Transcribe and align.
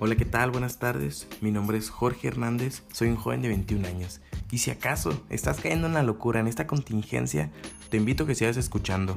Hola, 0.00 0.14
¿qué 0.14 0.24
tal? 0.24 0.52
Buenas 0.52 0.78
tardes. 0.78 1.26
Mi 1.40 1.50
nombre 1.50 1.76
es 1.76 1.90
Jorge 1.90 2.28
Hernández, 2.28 2.84
soy 2.92 3.08
un 3.08 3.16
joven 3.16 3.42
de 3.42 3.48
21 3.48 3.88
años. 3.88 4.20
Y 4.48 4.58
si 4.58 4.70
acaso 4.70 5.24
estás 5.28 5.60
cayendo 5.60 5.88
en 5.88 5.94
la 5.94 6.04
locura 6.04 6.38
en 6.38 6.46
esta 6.46 6.68
contingencia, 6.68 7.50
te 7.90 7.96
invito 7.96 8.22
a 8.22 8.26
que 8.28 8.36
sigas 8.36 8.56
escuchando, 8.56 9.16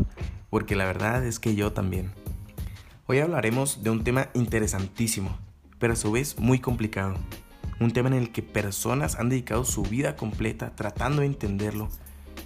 porque 0.49 0.75
la 0.75 0.85
verdad 0.85 1.23
es 1.23 1.37
que 1.37 1.53
yo 1.53 1.71
también. 1.71 2.11
Hoy 3.05 3.19
hablaremos 3.19 3.83
de 3.83 3.91
un 3.91 4.03
tema 4.03 4.29
interesantísimo, 4.33 5.37
pero 5.77 5.93
a 5.93 5.95
su 5.95 6.11
vez 6.11 6.39
muy 6.39 6.57
complicado. 6.57 7.13
Un 7.79 7.91
tema 7.91 8.09
en 8.09 8.15
el 8.15 8.31
que 8.31 8.41
personas 8.41 9.19
han 9.19 9.29
dedicado 9.29 9.65
su 9.65 9.83
vida 9.83 10.15
completa 10.15 10.75
tratando 10.75 11.21
de 11.21 11.27
entenderlo, 11.27 11.89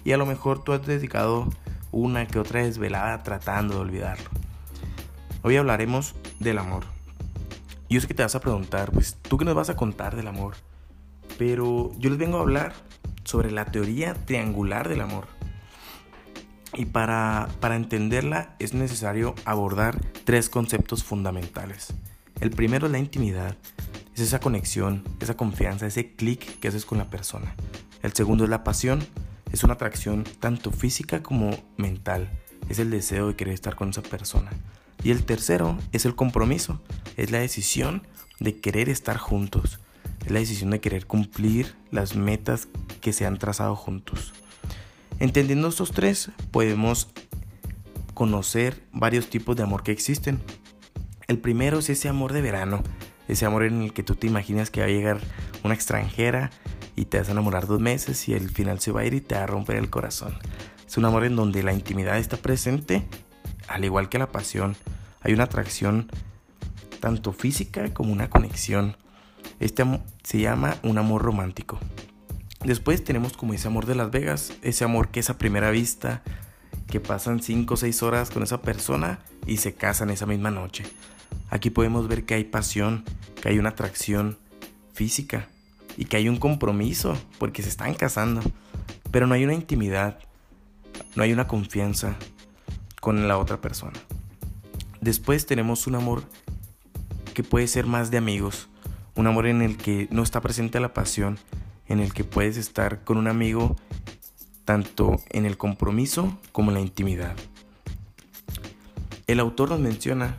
y 0.04 0.12
a 0.12 0.18
lo 0.18 0.26
mejor 0.26 0.62
tú 0.62 0.74
has 0.74 0.84
dedicado 0.84 1.48
una 1.90 2.26
que 2.26 2.38
otra 2.38 2.64
desvelada 2.64 3.22
tratando 3.22 3.76
de 3.76 3.80
olvidarlo. 3.80 4.28
Hoy 5.42 5.56
hablaremos 5.56 6.14
del 6.38 6.58
amor 6.58 6.95
yo 7.94 8.00
sé 8.00 8.06
que 8.06 8.14
te 8.14 8.22
vas 8.22 8.34
a 8.34 8.40
preguntar, 8.40 8.90
pues, 8.92 9.16
¿tú 9.22 9.38
qué 9.38 9.44
nos 9.44 9.54
vas 9.54 9.70
a 9.70 9.76
contar 9.76 10.16
del 10.16 10.28
amor? 10.28 10.54
Pero 11.38 11.92
yo 11.98 12.10
les 12.10 12.18
vengo 12.18 12.38
a 12.38 12.42
hablar 12.42 12.74
sobre 13.24 13.50
la 13.50 13.66
teoría 13.66 14.14
triangular 14.14 14.88
del 14.88 15.00
amor. 15.00 15.26
Y 16.74 16.86
para, 16.86 17.48
para 17.60 17.76
entenderla 17.76 18.54
es 18.58 18.74
necesario 18.74 19.34
abordar 19.44 20.00
tres 20.24 20.48
conceptos 20.48 21.04
fundamentales. 21.04 21.94
El 22.40 22.50
primero 22.50 22.86
es 22.86 22.92
la 22.92 22.98
intimidad, 22.98 23.56
es 24.14 24.20
esa 24.20 24.40
conexión, 24.40 25.04
esa 25.20 25.36
confianza, 25.36 25.86
ese 25.86 26.14
clic 26.14 26.58
que 26.58 26.68
haces 26.68 26.84
con 26.84 26.98
la 26.98 27.08
persona. 27.08 27.54
El 28.02 28.12
segundo 28.12 28.44
es 28.44 28.50
la 28.50 28.64
pasión, 28.64 29.06
es 29.52 29.64
una 29.64 29.74
atracción 29.74 30.24
tanto 30.40 30.70
física 30.70 31.22
como 31.22 31.50
mental, 31.76 32.30
es 32.68 32.78
el 32.78 32.90
deseo 32.90 33.28
de 33.28 33.36
querer 33.36 33.54
estar 33.54 33.74
con 33.74 33.90
esa 33.90 34.02
persona. 34.02 34.50
Y 35.02 35.10
el 35.10 35.24
tercero 35.24 35.78
es 35.92 36.04
el 36.04 36.14
compromiso, 36.14 36.80
es 37.16 37.30
la 37.30 37.38
decisión 37.38 38.02
de 38.40 38.58
querer 38.60 38.88
estar 38.88 39.16
juntos, 39.16 39.78
es 40.24 40.30
la 40.30 40.40
decisión 40.40 40.70
de 40.70 40.80
querer 40.80 41.06
cumplir 41.06 41.74
las 41.90 42.16
metas 42.16 42.68
que 43.00 43.12
se 43.12 43.26
han 43.26 43.38
trazado 43.38 43.76
juntos. 43.76 44.32
Entendiendo 45.18 45.68
estos 45.68 45.92
tres, 45.92 46.30
podemos 46.50 47.08
conocer 48.14 48.82
varios 48.92 49.28
tipos 49.28 49.56
de 49.56 49.62
amor 49.62 49.82
que 49.82 49.92
existen. 49.92 50.40
El 51.28 51.38
primero 51.38 51.78
es 51.78 51.90
ese 51.90 52.08
amor 52.08 52.32
de 52.32 52.42
verano, 52.42 52.82
ese 53.28 53.46
amor 53.46 53.64
en 53.64 53.82
el 53.82 53.92
que 53.92 54.02
tú 54.02 54.14
te 54.14 54.26
imaginas 54.26 54.70
que 54.70 54.80
va 54.80 54.86
a 54.86 54.90
llegar 54.90 55.20
una 55.64 55.74
extranjera 55.74 56.50
y 56.96 57.06
te 57.06 57.18
vas 57.18 57.28
a 57.28 57.32
enamorar 57.32 57.66
dos 57.66 57.80
meses 57.80 58.28
y 58.28 58.34
al 58.34 58.48
final 58.48 58.80
se 58.80 58.92
va 58.92 59.02
a 59.02 59.04
ir 59.04 59.14
y 59.14 59.20
te 59.20 59.34
va 59.34 59.44
a 59.44 59.46
romper 59.46 59.76
el 59.76 59.90
corazón. 59.90 60.34
Es 60.86 60.96
un 60.96 61.04
amor 61.04 61.24
en 61.24 61.36
donde 61.36 61.62
la 61.62 61.72
intimidad 61.72 62.18
está 62.18 62.36
presente, 62.36 63.06
al 63.68 63.84
igual 63.84 64.08
que 64.08 64.18
la 64.18 64.30
pasión. 64.30 64.76
Hay 65.20 65.32
una 65.32 65.44
atracción 65.44 66.10
tanto 67.00 67.32
física 67.32 67.92
como 67.92 68.12
una 68.12 68.30
conexión. 68.30 68.96
Este 69.60 69.84
se 70.22 70.40
llama 70.40 70.76
un 70.82 70.98
amor 70.98 71.22
romántico. 71.22 71.78
Después 72.64 73.04
tenemos 73.04 73.36
como 73.36 73.54
ese 73.54 73.68
amor 73.68 73.86
de 73.86 73.94
Las 73.94 74.10
Vegas, 74.10 74.52
ese 74.62 74.84
amor 74.84 75.08
que 75.08 75.20
es 75.20 75.30
a 75.30 75.38
primera 75.38 75.70
vista, 75.70 76.22
que 76.88 77.00
pasan 77.00 77.42
5 77.42 77.74
o 77.74 77.76
6 77.76 78.02
horas 78.02 78.30
con 78.30 78.42
esa 78.42 78.60
persona 78.60 79.20
y 79.46 79.58
se 79.58 79.74
casan 79.74 80.10
esa 80.10 80.26
misma 80.26 80.50
noche. 80.50 80.84
Aquí 81.50 81.70
podemos 81.70 82.08
ver 82.08 82.24
que 82.24 82.34
hay 82.34 82.44
pasión, 82.44 83.04
que 83.40 83.48
hay 83.48 83.58
una 83.58 83.70
atracción 83.70 84.38
física 84.92 85.48
y 85.96 86.06
que 86.06 86.16
hay 86.16 86.28
un 86.28 86.38
compromiso 86.38 87.16
porque 87.38 87.62
se 87.62 87.68
están 87.68 87.94
casando, 87.94 88.42
pero 89.10 89.26
no 89.26 89.34
hay 89.34 89.44
una 89.44 89.54
intimidad, 89.54 90.18
no 91.14 91.22
hay 91.22 91.32
una 91.32 91.46
confianza 91.46 92.16
con 93.06 93.28
la 93.28 93.38
otra 93.38 93.60
persona. 93.60 93.92
Después 95.00 95.46
tenemos 95.46 95.86
un 95.86 95.94
amor 95.94 96.24
que 97.34 97.44
puede 97.44 97.68
ser 97.68 97.86
más 97.86 98.10
de 98.10 98.18
amigos, 98.18 98.68
un 99.14 99.28
amor 99.28 99.46
en 99.46 99.62
el 99.62 99.76
que 99.76 100.08
no 100.10 100.24
está 100.24 100.40
presente 100.40 100.80
la 100.80 100.92
pasión, 100.92 101.38
en 101.86 102.00
el 102.00 102.12
que 102.12 102.24
puedes 102.24 102.56
estar 102.56 103.04
con 103.04 103.16
un 103.16 103.28
amigo 103.28 103.76
tanto 104.64 105.20
en 105.30 105.46
el 105.46 105.56
compromiso 105.56 106.36
como 106.50 106.72
en 106.72 106.74
la 106.74 106.80
intimidad. 106.80 107.36
El 109.28 109.38
autor 109.38 109.70
nos 109.70 109.78
menciona 109.78 110.36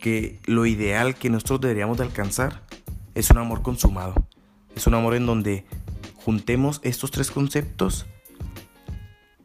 que 0.00 0.40
lo 0.46 0.64
ideal 0.64 1.14
que 1.14 1.28
nosotros 1.28 1.60
deberíamos 1.60 1.98
de 1.98 2.04
alcanzar 2.04 2.62
es 3.14 3.30
un 3.30 3.36
amor 3.36 3.60
consumado, 3.60 4.14
es 4.74 4.86
un 4.86 4.94
amor 4.94 5.14
en 5.14 5.26
donde 5.26 5.66
juntemos 6.24 6.80
estos 6.84 7.10
tres 7.10 7.30
conceptos 7.30 8.06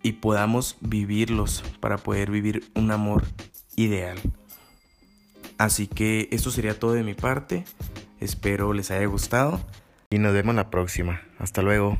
y 0.05 0.11
podamos 0.11 0.77
vivirlos 0.81 1.63
para 1.79 1.97
poder 1.97 2.29
vivir 2.29 2.69
un 2.75 2.91
amor 2.91 3.23
ideal. 3.75 4.19
Así 5.57 5.87
que 5.87 6.29
esto 6.31 6.51
sería 6.51 6.77
todo 6.77 6.93
de 6.93 7.01
mi 7.01 7.15
parte. 7.15 7.65
Espero 8.19 8.71
les 8.73 8.91
haya 8.91 9.07
gustado 9.07 9.59
y 10.11 10.19
nos 10.19 10.31
vemos 10.31 10.53
la 10.53 10.69
próxima. 10.69 11.21
Hasta 11.39 11.63
luego. 11.63 11.97